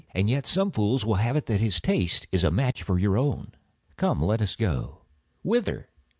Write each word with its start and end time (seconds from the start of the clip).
"And 0.15 0.31
yet 0.31 0.47
some 0.47 0.71
fools 0.71 1.05
will 1.05 1.13
have 1.21 1.35
it 1.35 1.45
that 1.45 1.59
his 1.59 1.79
taste 1.79 2.25
is 2.31 2.43
a 2.43 2.49
match 2.49 2.81
for 2.81 2.97
your 2.97 3.19
own." 3.19 3.51
"Come, 3.97 4.19
let 4.19 4.41
us 4.41 4.55
go." 4.55 5.03
"Whither?" 5.43 5.89